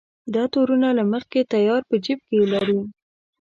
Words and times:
دا 0.33 0.43
تورونه 0.53 0.89
له 0.97 1.03
مخکې 1.13 1.41
تیار 1.53 1.81
په 1.89 1.95
جېب 2.03 2.19
کې 2.27 2.37
لري. 2.53 2.79